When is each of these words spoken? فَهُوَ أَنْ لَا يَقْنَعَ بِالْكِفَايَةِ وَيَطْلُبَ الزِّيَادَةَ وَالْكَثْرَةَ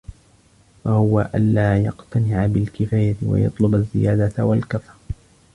فَهُوَ 0.83 1.19
أَنْ 1.19 1.53
لَا 1.53 1.77
يَقْنَعَ 1.83 2.45
بِالْكِفَايَةِ 2.45 3.15
وَيَطْلُبَ 3.25 3.75
الزِّيَادَةَ 3.75 4.45
وَالْكَثْرَةَ 4.45 4.95